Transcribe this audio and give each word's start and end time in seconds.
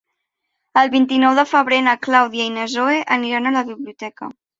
El 0.81 0.87
vint-i-nou 0.93 1.35
de 1.39 1.43
febrer 1.49 1.77
na 1.87 1.93
Clàudia 2.05 2.47
i 2.47 2.53
na 2.55 2.65
Zoè 2.77 2.97
aniran 3.17 3.51
a 3.51 3.53
la 3.59 3.63
biblioteca. 3.69 4.31